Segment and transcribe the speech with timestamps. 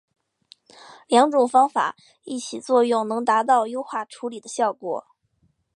[1.07, 5.05] 两种方法一起作用能达到优化处理的效果。